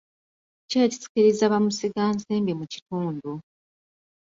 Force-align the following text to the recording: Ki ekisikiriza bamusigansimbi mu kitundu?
Ki 0.69 0.75
ekisikiriza 0.85 1.45
bamusigansimbi 1.53 2.53
mu 2.59 2.65
kitundu? 2.73 3.29